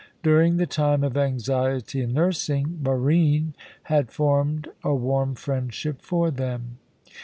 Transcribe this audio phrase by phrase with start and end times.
[0.23, 3.53] During the time of anxiety and nursing, Barine
[3.83, 6.79] had formed a warm friendship for them.